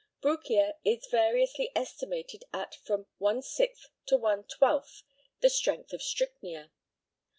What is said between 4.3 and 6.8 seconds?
twelfth the strength of strychnia.